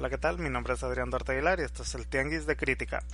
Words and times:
Hola, 0.00 0.08
¿qué 0.08 0.16
tal? 0.16 0.38
Mi 0.38 0.48
nombre 0.48 0.72
es 0.72 0.82
Adrián 0.82 1.10
Duarte 1.10 1.32
Aguilar 1.32 1.60
y 1.60 1.64
esto 1.64 1.82
es 1.82 1.94
el 1.94 2.06
Tianguis 2.06 2.46
de 2.46 2.56
Crítica. 2.56 3.04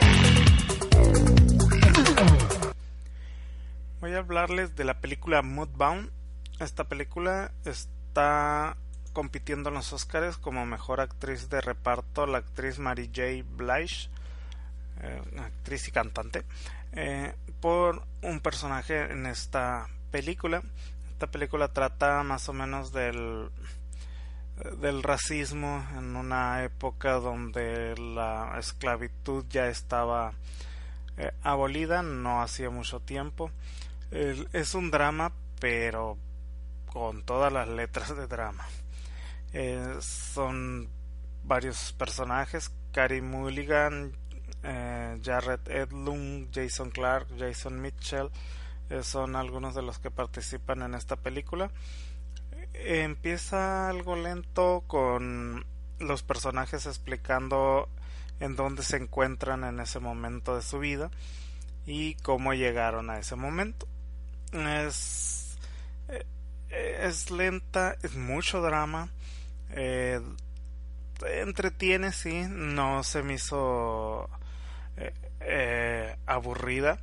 Voy 4.01 4.15
a 4.15 4.19
hablarles 4.19 4.77
de 4.77 4.85
la 4.85 5.01
película 5.01 5.43
Moodbound. 5.43 6.13
Esta 6.61 6.85
película 6.85 7.51
está 7.65 8.77
compitiendo 9.13 9.71
en 9.71 9.75
los 9.75 9.93
Oscars 9.93 10.37
como 10.37 10.65
mejor 10.65 11.01
actriz 11.01 11.51
de 11.51 11.61
reparto 11.61 12.25
la 12.25 12.39
actriz 12.39 12.79
Mary 12.79 13.11
J. 13.13 13.45
Blige, 13.57 14.09
eh, 15.01 15.23
actriz 15.39 15.89
y 15.89 15.91
cantante, 15.91 16.45
eh, 16.93 17.35
por 17.61 18.05
un 18.23 18.39
personaje 18.39 19.11
en 19.11 19.27
esta 19.27 19.89
película. 20.13 20.63
Esta 21.11 21.27
película 21.27 21.67
trata 21.67 22.23
más 22.23 22.49
o 22.49 22.53
menos 22.53 22.93
del 22.93 23.51
del 24.81 25.03
racismo 25.03 25.87
en 25.97 26.17
una 26.17 26.65
época 26.65 27.15
donde 27.15 27.97
la 27.97 28.57
esclavitud 28.59 29.45
ya 29.49 29.69
estaba 29.69 30.35
eh, 31.17 31.33
abolida, 31.43 32.03
no 32.03 32.43
hacía 32.43 32.71
mucho 32.71 33.01
tiempo. 33.01 33.51
es 34.11 34.75
un 34.75 34.91
drama, 34.91 35.33
pero 35.61 36.19
con 36.87 37.25
todas 37.25 37.53
las 37.53 37.69
letras 37.69 38.17
de 38.17 38.27
drama. 38.27 38.65
Eh, 39.53 39.97
son 40.01 40.89
varios 41.45 41.93
personajes, 41.93 42.71
Carey 42.93 43.23
Mulligan, 43.23 44.13
eh, 44.63 45.19
Jared 45.25 45.61
Edlund, 45.69 46.51
Jason 46.53 46.91
Clark, 46.91 47.29
Jason 47.39 47.81
Mitchell, 47.81 48.31
son 49.03 49.35
algunos 49.35 49.75
de 49.75 49.83
los 49.83 49.99
que 49.99 50.13
participan 50.13 50.83
en 50.83 50.95
esta 50.95 51.17
película 51.17 51.73
empieza 52.85 53.89
algo 53.89 54.17
lento 54.17 54.85
con 54.87 55.65
los 55.99 56.23
personajes 56.23 56.87
explicando 56.87 57.89
en 58.41 58.57
dónde 58.57 58.83
se 58.83 58.97
encuentran 58.97 59.65
en 59.65 59.81
ese 59.81 59.99
momento 59.99 60.57
de 60.57 60.63
su 60.63 60.79
vida 60.79 61.11
y 61.87 62.15
cómo 62.17 62.53
llegaron 62.55 63.11
a 63.11 63.19
ese 63.19 63.37
momento. 63.37 63.87
Es, 64.53 65.57
eh, 66.09 66.27
es 67.03 67.31
lenta, 67.31 67.97
es 68.03 68.15
mucho 68.15 68.61
drama, 68.61 69.09
eh, 69.71 70.21
entretiene, 71.25 72.13
sí, 72.13 72.47
no 72.49 73.03
se 73.03 73.23
me 73.23 73.35
hizo 73.35 74.29
eh, 75.41 76.17
aburrida, 76.27 76.99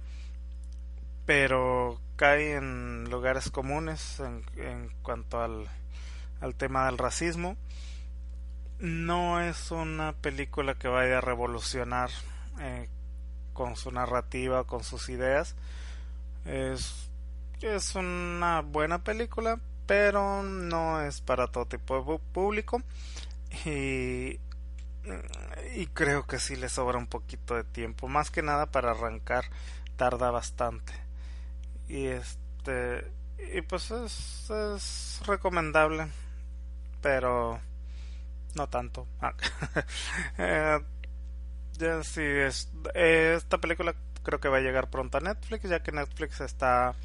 pero 1.25 1.99
cae 2.15 2.55
en 2.55 3.09
lugares 3.09 3.49
comunes 3.49 4.19
en, 4.19 4.89
cuanto 5.01 5.41
al, 5.41 5.67
al 6.41 6.55
tema 6.55 6.85
del 6.85 6.97
racismo. 6.97 7.57
No 8.79 9.39
es 9.39 9.71
una 9.71 10.13
película 10.13 10.75
que 10.75 10.87
vaya 10.87 11.19
a 11.19 11.21
revolucionar 11.21 12.09
eh, 12.59 12.89
con 13.53 13.75
su 13.75 13.91
narrativa, 13.91 14.65
con 14.65 14.83
sus 14.83 15.09
ideas. 15.09 15.55
Es, 16.45 17.09
es 17.61 17.95
una 17.95 18.61
buena 18.61 19.03
película, 19.03 19.59
pero 19.85 20.43
no 20.43 21.01
es 21.01 21.21
para 21.21 21.47
todo 21.47 21.65
tipo 21.65 21.95
de 21.95 22.19
público. 22.33 22.81
Y, 23.65 24.39
y 25.75 25.87
creo 25.93 26.25
que 26.25 26.39
sí 26.39 26.55
le 26.57 26.67
sobra 26.67 26.97
un 26.97 27.07
poquito 27.07 27.55
de 27.55 27.63
tiempo. 27.63 28.09
Más 28.09 28.31
que 28.31 28.41
nada 28.41 28.65
para 28.65 28.91
arrancar 28.91 29.45
tarda 29.95 30.31
bastante 30.31 31.02
y 31.87 32.07
este 32.07 33.11
y 33.55 33.61
pues 33.61 33.91
es, 33.91 34.49
es 34.49 35.21
recomendable 35.25 36.07
pero 37.01 37.59
no 38.55 38.69
tanto. 38.69 39.07
Ah, 39.19 39.33
eh, 40.37 40.79
ya 41.73 42.03
sí 42.03 42.21
es 42.21 42.71
esta 42.93 43.57
película 43.59 43.95
creo 44.23 44.39
que 44.39 44.47
va 44.47 44.57
a 44.57 44.61
llegar 44.61 44.89
pronto 44.89 45.17
a 45.17 45.21
Netflix 45.21 45.69
ya 45.69 45.83
que 45.83 45.91
Netflix 45.91 46.41
está 46.41 46.95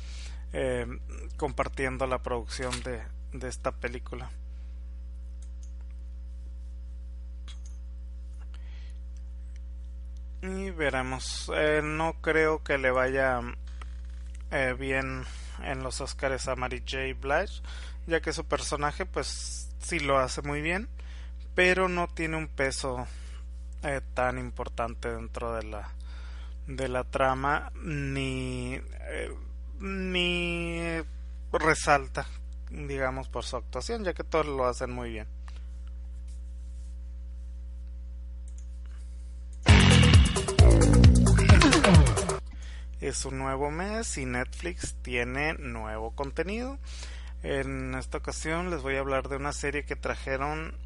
eh, 0.52 0.86
compartiendo 1.36 2.06
la 2.06 2.22
producción 2.22 2.80
de, 2.82 3.02
de 3.32 3.48
esta 3.48 3.72
película. 3.72 4.30
Y 10.42 10.70
veremos. 10.70 11.50
Eh, 11.54 11.80
no 11.82 12.14
creo 12.20 12.62
que 12.62 12.78
le 12.78 12.90
vaya 12.92 13.40
eh, 14.50 14.74
bien 14.78 15.24
en 15.62 15.82
los 15.82 16.00
Oscars 16.00 16.48
a 16.48 16.56
Mary 16.56 16.80
J. 16.80 17.14
Blige, 17.20 17.62
ya 18.06 18.20
que 18.20 18.32
su 18.32 18.44
personaje 18.44 19.06
pues 19.06 19.70
sí 19.80 20.00
lo 20.00 20.18
hace 20.18 20.42
muy 20.42 20.62
bien, 20.62 20.88
pero 21.54 21.88
no 21.88 22.08
tiene 22.08 22.36
un 22.36 22.48
peso 22.48 23.06
eh, 23.82 24.00
tan 24.14 24.38
importante 24.38 25.12
dentro 25.12 25.54
de 25.54 25.64
la 25.64 25.88
de 26.66 26.88
la 26.88 27.04
trama 27.04 27.72
ni 27.82 28.74
eh, 28.74 29.34
ni 29.80 31.00
resalta 31.52 32.26
digamos 32.70 33.28
por 33.28 33.44
su 33.44 33.56
actuación 33.56 34.04
ya 34.04 34.12
que 34.12 34.24
todos 34.24 34.46
lo 34.46 34.66
hacen 34.66 34.90
muy 34.90 35.10
bien 35.10 35.26
Es 43.08 43.24
un 43.24 43.38
nuevo 43.38 43.70
mes 43.70 44.18
y 44.18 44.26
Netflix 44.26 44.94
tiene 45.00 45.54
nuevo 45.54 46.14
contenido. 46.14 46.78
En 47.42 47.94
esta 47.94 48.18
ocasión 48.18 48.68
les 48.68 48.82
voy 48.82 48.96
a 48.96 49.00
hablar 49.00 49.30
de 49.30 49.36
una 49.36 49.54
serie 49.54 49.86
que 49.86 49.96
trajeron 49.96 50.76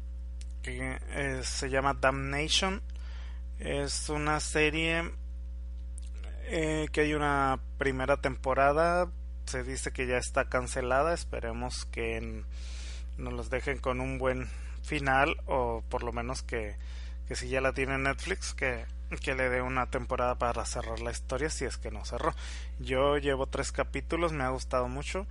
que 0.61 0.99
eh, 1.09 1.41
se 1.43 1.69
llama 1.69 1.95
Damnation. 1.95 2.81
Es 3.59 4.07
una 4.07 4.39
serie 4.39 5.11
eh, 6.45 6.87
que 6.93 7.01
hay 7.01 7.13
una 7.13 7.59
primera 7.77 8.15
temporada. 8.15 9.11
Se 9.45 9.65
dice 9.65 9.91
que 9.91 10.07
ya 10.07 10.17
está 10.17 10.45
cancelada. 10.47 11.13
Esperemos 11.13 11.83
que 11.91 12.45
nos 13.17 13.33
los 13.33 13.49
dejen 13.49 13.79
con 13.79 13.99
un 13.99 14.17
buen 14.17 14.47
final 14.81 15.35
o 15.45 15.83
por 15.89 16.03
lo 16.03 16.13
menos 16.13 16.41
que, 16.41 16.77
que 17.27 17.35
si 17.35 17.49
ya 17.49 17.59
la 17.59 17.73
tiene 17.73 17.97
Netflix 17.97 18.53
que 18.53 18.85
que 19.17 19.35
le 19.35 19.49
dé 19.49 19.61
una 19.61 19.87
temporada 19.87 20.35
para 20.35 20.65
cerrar 20.65 20.99
la 20.99 21.11
historia 21.11 21.49
si 21.49 21.65
es 21.65 21.77
que 21.77 21.91
no 21.91 22.05
cerró. 22.05 22.33
Yo 22.79 23.17
llevo 23.17 23.47
tres 23.47 23.71
capítulos, 23.71 24.31
me 24.33 24.43
ha 24.43 24.49
gustado 24.49 24.87
mucho. 24.87 25.27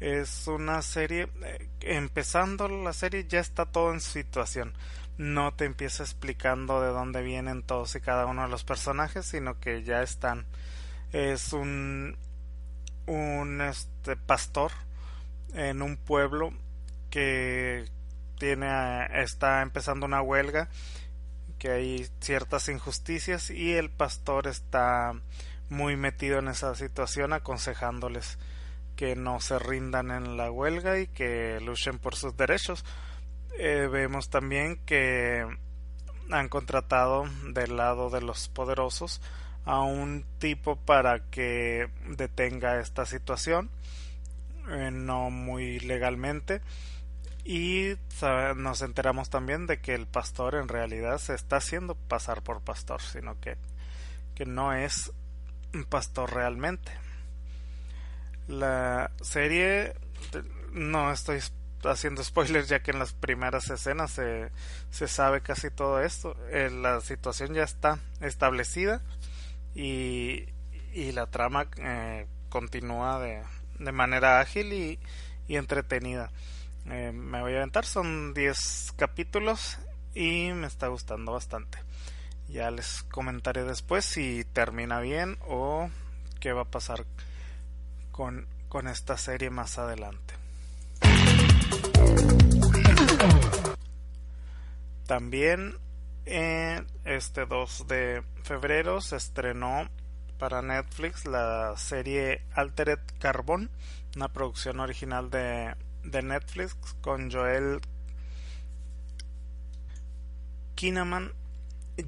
Es 0.00 0.46
una 0.46 0.82
serie, 0.82 1.28
eh, 1.42 1.68
empezando 1.80 2.68
la 2.68 2.92
serie 2.92 3.26
ya 3.28 3.40
está 3.40 3.66
todo 3.66 3.92
en 3.92 4.00
situación. 4.00 4.74
No 5.18 5.54
te 5.54 5.64
empieza 5.64 6.02
explicando 6.02 6.82
de 6.82 6.88
dónde 6.88 7.22
vienen 7.22 7.62
todos 7.62 7.94
y 7.96 8.00
cada 8.00 8.26
uno 8.26 8.42
de 8.42 8.48
los 8.48 8.64
personajes, 8.64 9.26
sino 9.26 9.58
que 9.58 9.82
ya 9.82 10.02
están. 10.02 10.46
Es 11.12 11.52
un 11.52 12.16
un 13.06 13.60
este 13.60 14.16
pastor 14.16 14.72
en 15.54 15.80
un 15.80 15.96
pueblo 15.96 16.52
que 17.10 17.84
tiene 18.38 19.06
está 19.22 19.62
empezando 19.62 20.06
una 20.06 20.20
huelga 20.20 20.68
que 21.58 21.70
hay 21.70 22.06
ciertas 22.20 22.68
injusticias 22.68 23.50
y 23.50 23.74
el 23.74 23.90
pastor 23.90 24.46
está 24.46 25.12
muy 25.68 25.96
metido 25.96 26.38
en 26.38 26.48
esa 26.48 26.74
situación 26.74 27.32
aconsejándoles 27.32 28.38
que 28.94 29.14
no 29.14 29.40
se 29.40 29.58
rindan 29.58 30.10
en 30.10 30.36
la 30.36 30.50
huelga 30.50 30.98
y 30.98 31.06
que 31.06 31.60
luchen 31.60 31.98
por 31.98 32.14
sus 32.14 32.36
derechos. 32.36 32.84
Eh, 33.58 33.88
vemos 33.90 34.30
también 34.30 34.76
que 34.84 35.46
han 36.30 36.48
contratado 36.48 37.24
del 37.52 37.76
lado 37.76 38.10
de 38.10 38.20
los 38.20 38.48
poderosos 38.48 39.20
a 39.64 39.80
un 39.80 40.24
tipo 40.38 40.76
para 40.76 41.20
que 41.30 41.88
detenga 42.08 42.80
esta 42.80 43.04
situación, 43.04 43.70
eh, 44.70 44.90
no 44.90 45.30
muy 45.30 45.80
legalmente, 45.80 46.60
y 47.46 47.96
nos 48.56 48.82
enteramos 48.82 49.30
también 49.30 49.68
de 49.68 49.78
que 49.78 49.94
el 49.94 50.08
pastor 50.08 50.56
en 50.56 50.66
realidad 50.66 51.18
se 51.18 51.34
está 51.34 51.58
haciendo 51.58 51.94
pasar 51.94 52.42
por 52.42 52.60
pastor, 52.62 53.00
sino 53.00 53.38
que, 53.40 53.56
que 54.34 54.46
no 54.46 54.72
es 54.72 55.12
un 55.72 55.84
pastor 55.84 56.34
realmente. 56.34 56.90
La 58.48 59.12
serie, 59.20 59.94
no 60.72 61.12
estoy 61.12 61.40
haciendo 61.84 62.24
spoilers 62.24 62.68
ya 62.68 62.82
que 62.82 62.90
en 62.90 62.98
las 62.98 63.12
primeras 63.12 63.70
escenas 63.70 64.10
se, 64.10 64.50
se 64.90 65.06
sabe 65.06 65.40
casi 65.40 65.70
todo 65.70 66.02
esto. 66.02 66.36
Eh, 66.50 66.68
la 66.68 67.00
situación 67.00 67.54
ya 67.54 67.62
está 67.62 68.00
establecida 68.20 69.02
y, 69.72 70.46
y 70.92 71.12
la 71.12 71.26
trama 71.26 71.68
eh, 71.76 72.26
continúa 72.48 73.20
de, 73.20 73.44
de 73.78 73.92
manera 73.92 74.40
ágil 74.40 74.72
y, 74.72 74.98
y 75.46 75.54
entretenida. 75.54 76.32
Eh, 76.88 77.10
me 77.12 77.40
voy 77.40 77.54
a 77.54 77.56
aventar, 77.56 77.84
son 77.84 78.32
10 78.32 78.94
capítulos 78.96 79.78
y 80.14 80.52
me 80.52 80.66
está 80.66 80.86
gustando 80.88 81.32
bastante. 81.32 81.78
Ya 82.48 82.70
les 82.70 83.02
comentaré 83.04 83.64
después 83.64 84.04
si 84.04 84.44
termina 84.52 85.00
bien 85.00 85.36
o 85.48 85.90
qué 86.38 86.52
va 86.52 86.62
a 86.62 86.70
pasar 86.70 87.04
con, 88.12 88.46
con 88.68 88.86
esta 88.86 89.16
serie 89.16 89.50
más 89.50 89.78
adelante. 89.78 90.34
También 95.06 95.78
este 96.24 97.46
2 97.46 97.86
de 97.88 98.22
febrero 98.42 99.00
se 99.00 99.16
estrenó 99.16 99.88
para 100.38 100.62
Netflix 100.62 101.24
la 101.24 101.74
serie 101.76 102.42
Altered 102.54 103.00
Carbon, 103.18 103.70
una 104.16 104.28
producción 104.28 104.80
original 104.80 105.30
de, 105.30 105.74
de 106.06 106.22
Netflix 106.22 106.74
con 107.00 107.30
Joel 107.30 107.80
Kinnaman, 110.74 111.32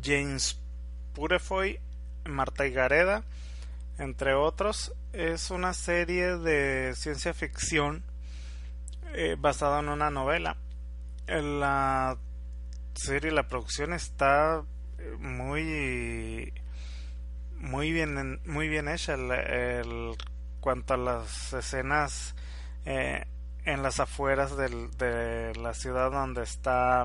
James 0.03 0.61
Purefoy, 1.15 1.81
Marta 2.25 2.69
Gareda 2.69 3.25
entre 3.99 4.35
otros. 4.35 4.95
Es 5.13 5.51
una 5.51 5.75
serie 5.75 6.37
de 6.37 6.95
ciencia 6.95 7.35
ficción 7.35 8.05
eh, 9.15 9.37
basada 9.39 9.81
en 9.81 9.89
una 9.89 10.11
novela. 10.11 10.57
La 11.27 12.17
serie, 12.95 13.31
la 13.33 13.49
producción 13.49 13.93
está 13.93 14.65
eh, 14.99 15.17
muy 15.19 16.53
muy 17.57 17.93
bien 17.93 18.41
muy 18.47 18.69
bien 18.69 18.89
hecha 18.89 19.15
el, 19.15 20.17
cuanto 20.61 20.95
a 20.95 20.97
las 20.97 21.53
escenas 21.53 22.37
eh, 22.85 23.25
en 23.69 23.83
las 23.83 24.01
afueras 24.01 24.57
de 24.57 25.53
la 25.61 25.75
ciudad 25.75 26.11
donde 26.11 26.43
está 26.43 27.05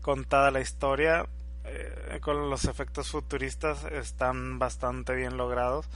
contada 0.00 0.50
la 0.50 0.60
historia 0.60 1.26
eh, 1.64 2.18
con 2.20 2.48
los 2.48 2.64
efectos 2.66 3.10
futuristas 3.10 3.84
están 3.84 4.58
bastante 4.58 5.14
bien 5.14 5.36
logrados 5.36 5.86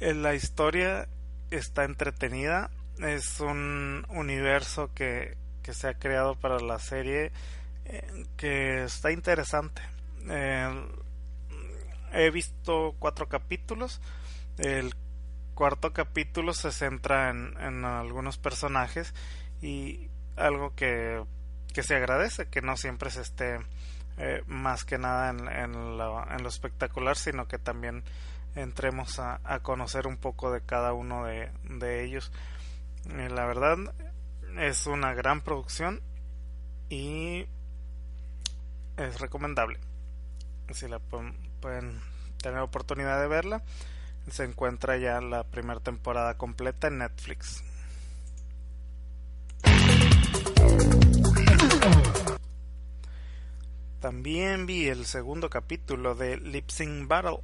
eh, 0.00 0.12
la 0.14 0.34
historia 0.34 1.08
está 1.50 1.84
entretenida 1.84 2.70
es 2.98 3.40
un 3.40 4.04
universo 4.08 4.90
que, 4.94 5.36
se 5.62 5.88
ha 5.88 5.94
creado 5.94 6.36
para 6.36 6.60
la 6.60 6.78
serie 6.78 7.32
que 8.36 8.84
está 8.84 9.10
interesante 9.10 9.82
he 12.12 12.30
visto 12.30 12.94
cuatro 12.98 13.28
capítulos. 13.28 14.00
El 14.58 14.94
cuarto 15.56 15.94
capítulo 15.94 16.52
se 16.52 16.70
centra 16.70 17.30
en, 17.30 17.84
algunos 17.84 18.36
personajes 18.36 19.14
y 19.62 20.10
algo 20.36 20.74
que, 20.76 21.24
que, 21.72 21.82
se 21.82 21.96
agradece, 21.96 22.48
que 22.48 22.60
no 22.60 22.76
siempre 22.76 23.10
se 23.10 23.22
esté 23.22 23.58
eh, 24.18 24.42
más 24.46 24.84
que 24.84 24.98
nada 24.98 25.30
en, 25.30 25.48
en, 25.48 25.96
lo, 25.96 26.48
espectacular, 26.48 27.16
sino 27.16 27.48
que 27.48 27.58
también 27.58 28.04
entremos 28.54 29.18
a, 29.18 29.40
conocer 29.62 30.06
un 30.06 30.18
poco 30.18 30.52
de 30.52 30.60
cada 30.60 30.92
uno 30.92 31.24
de, 31.24 31.50
de 31.64 32.04
ellos. 32.04 32.30
La 33.06 33.46
verdad 33.46 33.78
es 34.58 34.86
una 34.86 35.14
gran 35.14 35.40
producción 35.40 36.02
y 36.90 37.46
es 38.98 39.20
recomendable. 39.20 39.80
Si 40.70 40.86
la 40.86 40.98
pueden 40.98 41.98
tener 42.42 42.60
oportunidad 42.60 43.22
de 43.22 43.28
verla, 43.28 43.62
se 44.28 44.44
encuentra 44.44 44.96
ya 44.96 45.20
la 45.20 45.44
primera 45.44 45.80
temporada 45.80 46.36
completa 46.36 46.88
en 46.88 46.98
Netflix. 46.98 47.62
También 54.00 54.66
vi 54.66 54.88
el 54.88 55.06
segundo 55.06 55.50
capítulo 55.50 56.14
de 56.14 56.36
Lip 56.36 56.70
Sync 56.70 57.08
Battle, 57.08 57.40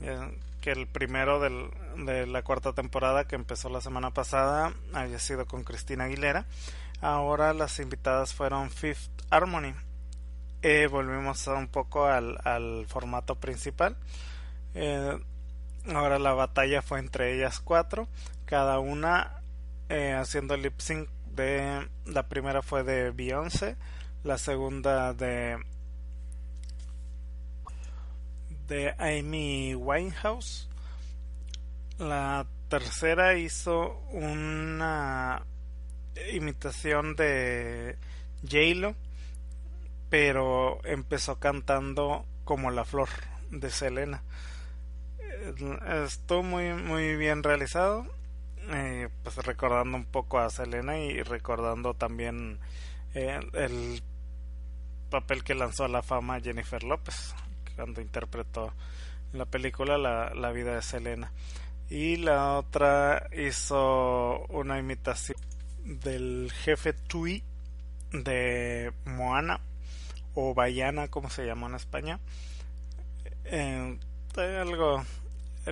eh, 0.00 0.38
que 0.60 0.70
el 0.70 0.86
primero 0.86 1.40
de 1.40 2.26
la 2.26 2.42
cuarta 2.42 2.72
temporada 2.72 3.26
que 3.26 3.36
empezó 3.36 3.68
la 3.68 3.80
semana 3.80 4.12
pasada 4.12 4.72
había 4.94 5.18
sido 5.18 5.46
con 5.46 5.64
Cristina 5.64 6.04
Aguilera. 6.04 6.46
Ahora 7.00 7.52
las 7.52 7.78
invitadas 7.78 8.34
fueron 8.34 8.70
Fifth 8.70 9.10
Harmony 9.30 9.74
eh, 10.60 10.88
volvimos 10.88 11.46
un 11.46 11.68
poco 11.68 12.06
al, 12.06 12.38
al 12.44 12.86
formato 12.88 13.36
principal. 13.36 13.96
Eh, 14.74 15.18
ahora 15.88 16.18
la 16.18 16.32
batalla 16.32 16.82
fue 16.82 16.98
entre 16.98 17.34
ellas 17.34 17.60
cuatro, 17.60 18.08
cada 18.44 18.78
una 18.78 19.42
eh, 19.88 20.12
haciendo 20.12 20.56
lip 20.56 20.78
sync 20.80 21.08
de 21.26 21.88
la 22.04 22.28
primera 22.28 22.62
fue 22.62 22.82
de 22.84 23.10
Beyoncé, 23.10 23.76
la 24.24 24.38
segunda 24.38 25.14
de 25.14 25.58
de 28.66 28.94
Amy 28.98 29.74
Winehouse, 29.74 30.68
la 31.98 32.46
tercera 32.68 33.38
hizo 33.38 33.98
una 34.10 35.42
imitación 36.32 37.16
de 37.16 37.96
J-Lo 38.42 38.94
pero 40.08 40.80
empezó 40.84 41.38
cantando 41.38 42.24
como 42.44 42.70
la 42.70 42.84
flor 42.84 43.08
de 43.50 43.70
Selena. 43.70 44.22
Estuvo 46.04 46.42
muy, 46.42 46.72
muy 46.74 47.16
bien 47.16 47.42
realizado, 47.42 48.06
eh, 48.70 49.08
pues 49.22 49.36
recordando 49.36 49.96
un 49.96 50.04
poco 50.04 50.38
a 50.38 50.50
Selena 50.50 50.98
y 50.98 51.22
recordando 51.22 51.94
también 51.94 52.58
eh, 53.14 53.40
el 53.54 54.02
papel 55.10 55.42
que 55.44 55.54
lanzó 55.54 55.84
a 55.84 55.88
la 55.88 56.02
fama 56.02 56.40
Jennifer 56.40 56.82
López 56.84 57.34
cuando 57.76 58.00
interpretó 58.00 58.74
la 59.32 59.46
película 59.46 59.96
la, 59.96 60.34
la 60.34 60.52
vida 60.52 60.74
de 60.74 60.82
Selena. 60.82 61.32
Y 61.88 62.16
la 62.16 62.58
otra 62.58 63.28
hizo 63.32 64.44
una 64.48 64.78
imitación 64.78 65.38
del 65.84 66.52
jefe 66.52 66.92
Tui 66.92 67.42
de 68.12 68.92
Moana 69.06 69.60
o 70.34 70.52
Bayana, 70.54 71.08
como 71.08 71.30
se 71.30 71.46
llamó 71.46 71.68
en 71.68 71.74
España. 71.76 72.20
Eh, 73.44 73.98
algo 74.36 75.02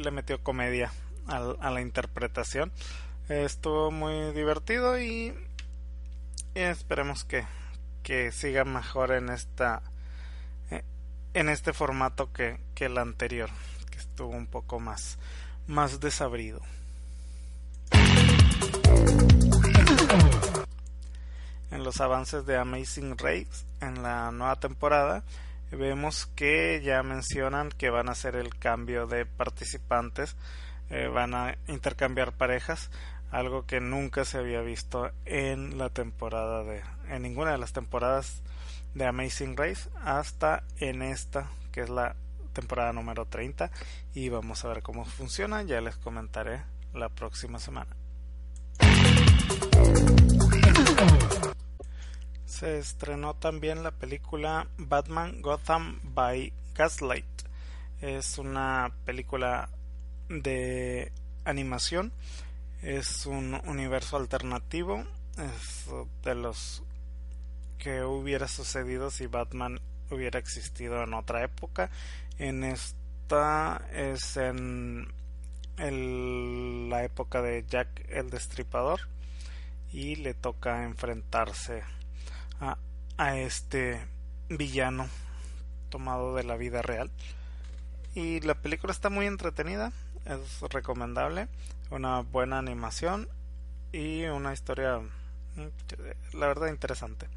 le 0.01 0.11
metió 0.11 0.43
comedia 0.43 0.93
a, 1.27 1.71
la 1.71 1.81
interpretación. 1.81 2.73
Estuvo 3.29 3.91
muy 3.91 4.33
divertido 4.33 4.99
y, 5.01 5.35
esperemos 6.55 7.25
que, 7.25 7.45
que, 8.03 8.33
siga 8.33 8.65
mejor 8.65 9.13
en 9.13 9.31
esta 9.31 9.83
eh, 10.71 10.85
en 11.35 11.49
este 11.49 11.73
formato 11.73 12.33
que, 12.33 12.61
que 12.75 12.87
el 12.87 12.99
anterior, 12.99 13.51
que 13.91 13.99
estuvo 13.99 14.31
un 14.31 14.47
poco 14.47 14.79
más, 14.79 15.19
más 15.67 16.01
desabrido 16.01 16.61
en 21.71 21.85
los 21.85 22.01
avances 22.01 22.47
de 22.47 22.57
Amazing 22.57 23.19
Race 23.19 23.67
en 23.81 24.03
la 24.03 24.31
nueva 24.31 24.57
temporada 24.57 25.25
vemos 25.71 26.27
que 26.27 26.81
ya 26.83 27.03
mencionan 27.03 27.71
que 27.71 27.91
van 27.91 28.09
a 28.09 28.13
hacer 28.13 28.37
el 28.37 28.57
cambio 28.57 29.07
de 29.07 29.27
participantes 29.27 30.37
eh, 30.91 31.09
van 31.09 31.35
a 31.35 31.57
intercambiar 31.67 32.33
parejas 32.33 32.91
algo 33.31 33.67
que 33.67 33.81
nunca 33.81 34.25
se 34.25 34.39
había 34.39 34.61
visto 34.61 35.11
en 35.25 35.79
la 35.79 35.91
temporada 35.91 36.63
de 36.63 36.83
en 37.09 37.23
ninguna 37.23 37.53
de 37.53 37.59
las 37.59 37.73
temporadas 37.73 38.43
de 38.95 39.07
Amazing 39.07 39.57
Race 39.57 39.91
hasta 40.03 40.63
en 40.79 41.03
esta 41.03 41.51
que 41.73 41.81
es 41.81 41.91
la 41.91 42.15
temporada 42.53 42.93
número 42.93 43.27
30 43.27 43.71
y 44.15 44.29
vamos 44.29 44.65
a 44.65 44.69
ver 44.69 44.83
cómo 44.83 45.05
funciona 45.05 45.63
ya 45.63 45.81
les 45.81 45.97
comentaré 45.97 46.63
la 46.95 47.09
próxima 47.09 47.59
semana 47.59 47.95
se 52.57 52.79
estrenó 52.79 53.35
también 53.35 53.83
la 53.83 53.91
película 53.91 54.67
Batman 54.79 55.43
Gotham 55.43 56.01
by 56.03 56.55
Gaslight. 56.75 57.27
Es 58.01 58.39
una 58.39 58.95
película 59.05 59.69
de 60.31 61.13
animación. 61.45 62.15
Es 62.81 63.27
un 63.27 63.61
universo 63.67 64.17
alternativo. 64.17 65.05
Es 65.37 65.85
de 66.23 66.35
los 66.35 66.83
que 67.77 68.03
hubiera 68.05 68.49
sucedido 68.49 69.11
si 69.11 69.27
Batman 69.27 69.79
hubiera 70.11 70.39
existido 70.39 71.03
en 71.03 71.13
otra 71.13 71.45
época. 71.45 71.91
En 72.39 72.65
esta 72.65 73.87
es 73.93 74.39
en 74.39 75.13
la 76.89 77.05
época 77.05 77.43
de 77.43 77.67
Jack 77.69 78.07
el 78.09 78.31
Destripador 78.31 79.01
y 79.93 80.17
le 80.17 80.33
toca 80.33 80.85
enfrentarse 80.85 81.83
a, 82.61 83.37
este 83.37 84.07
villano 84.49 85.09
tomado 85.89 86.35
de 86.35 86.45
la 86.45 86.57
vida 86.57 86.83
real. 86.83 87.11
Y 88.15 88.41
la 88.41 88.55
película 88.55 88.93
está 88.93 89.11
muy 89.11 89.27
entretenida, 89.27 89.93
es 90.25 90.61
recomendable, 90.71 91.49
una 91.91 92.21
buena 92.21 92.59
animación 92.59 93.29
y 93.93 94.25
una 94.25 94.53
historia, 94.53 94.99
mm, 94.99 96.37
la 96.37 96.47
verdad, 96.47 96.69
interesante. 96.69 97.29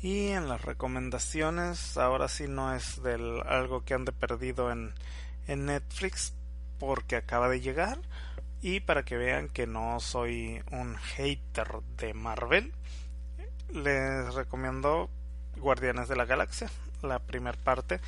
Y 0.00 0.28
en 0.28 0.50
las 0.50 0.60
recomendaciones, 0.60 1.96
ahora 1.96 2.28
sí 2.28 2.46
no 2.46 2.74
es 2.74 3.02
del 3.02 3.40
algo 3.46 3.84
que 3.84 3.94
han 3.94 4.04
de 4.04 4.12
perdido 4.12 4.70
en, 4.70 4.92
en 5.46 5.64
Netflix 5.64 6.34
porque 6.78 7.16
acaba 7.16 7.48
de 7.48 7.60
llegar 7.60 7.98
Y 8.64 8.80
para 8.80 9.04
que 9.04 9.18
vean 9.18 9.50
que 9.50 9.66
no 9.66 10.00
soy 10.00 10.62
un 10.70 10.96
hater 10.96 11.82
de 11.98 12.14
Marvel, 12.14 12.72
les 13.68 14.32
recomiendo 14.32 15.10
Guardianes 15.58 16.08
de 16.08 16.16
la 16.16 16.24
Galaxia, 16.24 16.70
la 17.02 17.18
primera 17.18 17.58
parte. 17.62 18.00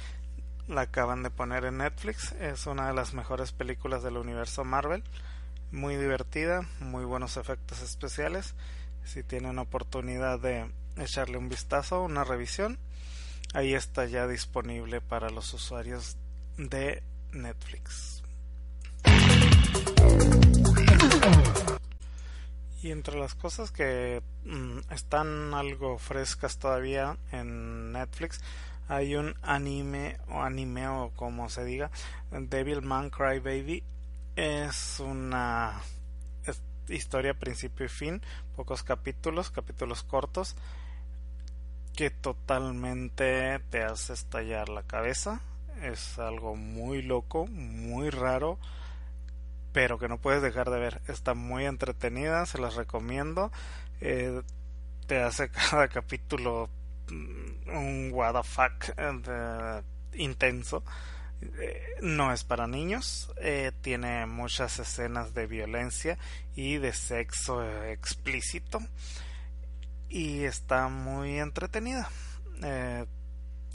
La 0.67 0.81
acaban 0.81 1.23
de 1.23 1.29
poner 1.29 1.67
en 1.67 1.77
Netflix. 1.77 2.33
Es 2.41 2.67
una 2.67 2.89
de 2.89 2.95
las 2.95 3.13
mejores 3.13 3.53
películas 3.53 4.03
del 4.03 4.17
universo 4.17 4.65
Marvel. 4.65 5.05
Muy 5.73 5.97
divertida, 5.97 6.67
muy 6.81 7.05
buenos 7.05 7.37
efectos 7.37 7.83
especiales. 7.83 8.55
Si 9.05 9.23
tienen 9.23 9.59
oportunidad 9.59 10.41
de 10.41 10.71
echarle 10.97 11.37
un 11.37 11.51
vistazo, 11.51 12.03
una 12.03 12.25
revisión, 12.25 12.79
ahí 13.53 13.75
está 13.75 14.07
ya 14.07 14.27
disponible 14.27 15.03
para 15.03 15.29
los 15.29 15.53
usuarios 15.53 16.17
de 16.57 17.03
Netflix. 17.33 18.23
Y 22.83 22.91
entre 22.91 23.19
las 23.19 23.35
cosas 23.35 23.71
que 23.71 24.23
mm, 24.45 24.93
están 24.93 25.55
algo 25.55 25.99
frescas 25.99 26.59
todavía 26.59 27.17
en 27.33 27.93
Netflix, 27.93 28.41
hay 28.89 29.17
un 29.17 29.35
anime 29.43 30.19
o 30.29 30.43
anime 30.43 30.87
o 30.89 31.11
como 31.17 31.49
se 31.49 31.65
diga, 31.65 31.91
Devil 32.31 32.83
Man 32.83 33.11
Cry 33.11 33.41
Baby. 33.41 33.83
Es 34.37 35.01
una 35.01 35.81
historia 36.89 37.35
principio 37.35 37.87
y 37.87 37.89
fin, 37.89 38.23
pocos 38.55 38.83
capítulos, 38.83 39.51
capítulos 39.51 40.03
cortos, 40.03 40.57
que 41.95 42.11
totalmente 42.11 43.59
te 43.71 43.83
hace 43.83 44.13
estallar 44.13 44.69
la 44.69 44.83
cabeza. 44.83 45.41
Es 45.83 46.19
algo 46.19 46.57
muy 46.57 47.03
loco, 47.03 47.47
muy 47.47 48.11
raro 48.11 48.59
pero 49.77 49.99
que 49.99 50.09
no 50.09 50.17
puedes 50.17 50.41
dejar 50.41 50.71
de 50.71 50.79
ver. 50.79 51.03
Está 51.07 51.35
muy 51.35 51.67
entretenida, 51.67 52.47
se 52.47 52.57
las 52.57 52.77
recomiendo. 52.77 53.53
Eh, 54.01 54.41
te 55.07 55.21
hace 55.21 55.51
cada 55.71 55.89
capítulo 55.89 56.71
mm, 57.11 57.77
un 57.77 58.11
what 58.11 58.33
the 58.33 58.43
fuck 58.43 58.95
eh, 58.97 59.83
intenso. 60.15 60.83
Eh, 61.43 61.99
no 62.01 62.33
es 62.33 62.43
para 62.43 62.67
niños, 62.67 63.31
tiene 63.83 64.25
muchas 64.25 64.79
escenas 64.79 65.35
de 65.35 65.47
violencia 65.47 66.17
y 66.55 66.79
de 66.79 66.95
sexo 66.95 67.63
explícito 67.85 68.79
y 70.09 70.45
está 70.45 70.89
muy 70.89 71.39
entretenida. 71.39 72.09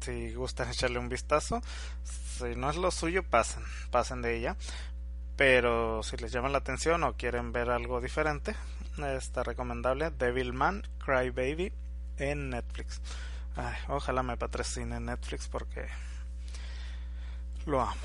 si 0.02 0.34
gustan 0.34 0.70
echarle 0.72 0.98
un 0.98 1.10
vistazo, 1.10 1.62
si 2.04 2.56
no 2.56 2.72
es 2.72 2.78
lo 2.78 2.90
suyo, 2.90 3.22
pasen, 3.22 3.62
pasen 3.92 4.24
de 4.24 4.36
ella 4.36 4.58
pero 5.44 6.04
si 6.04 6.18
les 6.18 6.32
llama 6.32 6.50
la 6.50 6.60
atención 6.60 7.04
o 7.04 7.14
quieren 7.14 7.52
ver 7.52 7.72
algo 7.72 8.00
diferente, 8.00 8.56
está 9.16 9.42
recomendable 9.42 10.12
Devilman 10.12 10.84
Cry 11.04 11.32
Baby 11.32 11.74
en 12.18 12.52
Netflix. 12.52 13.02
ojalá 13.88 14.22
me 14.22 14.38
patrocine 14.38 15.00
Netflix 15.00 15.48
porque 15.48 15.88
lo 17.66 17.82
amo. 17.82 17.96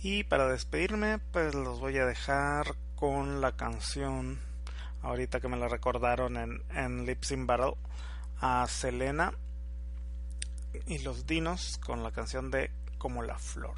Y 0.00 0.24
para 0.24 0.48
despedirme, 0.48 1.18
pues 1.18 1.54
los 1.54 1.78
voy 1.78 1.98
a 1.98 2.06
dejar 2.06 2.74
con 2.94 3.42
la 3.42 3.52
canción, 3.52 4.40
ahorita 5.02 5.40
que 5.40 5.48
me 5.48 5.58
la 5.58 5.68
recordaron 5.68 6.38
en, 6.38 6.62
en 6.74 7.04
Lip 7.04 7.22
Battle, 7.44 7.74
a 8.40 8.66
Selena 8.66 9.34
y 10.86 10.98
los 10.98 11.26
dinos 11.26 11.78
con 11.84 12.02
la 12.02 12.10
canción 12.10 12.50
de 12.50 12.70
Como 12.98 13.22
la 13.22 13.38
Flor. 13.38 13.76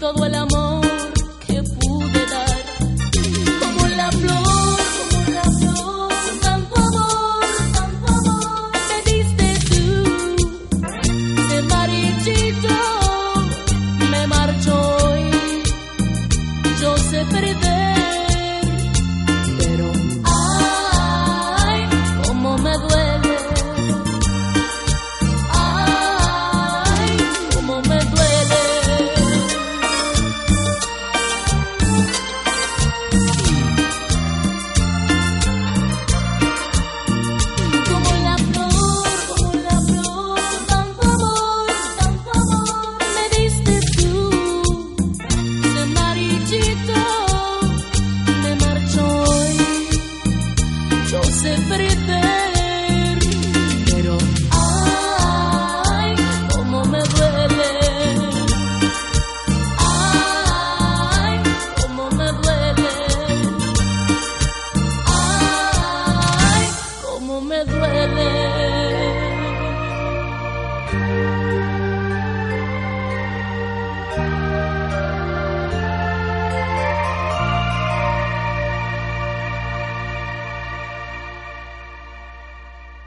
Me 0.00 0.12
duele. 0.12 0.59